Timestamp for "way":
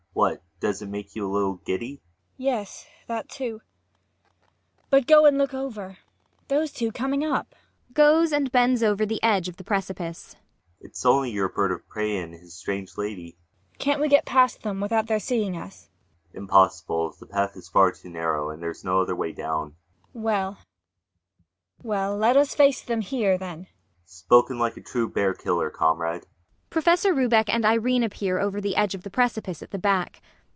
19.15-19.31